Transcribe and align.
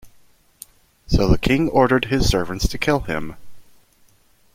So 1.05 1.27
the 1.29 1.37
king 1.37 1.69
ordered 1.69 2.05
his 2.05 2.27
servants 2.27 2.67
to 2.69 2.79
kill 2.79 3.01
him. 3.01 3.35